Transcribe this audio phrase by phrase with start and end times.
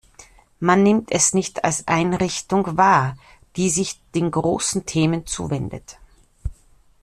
[0.59, 3.17] Man nimmt es nicht als Einrichtung wahr,
[3.55, 5.99] die sich den großen Themen zuwendet.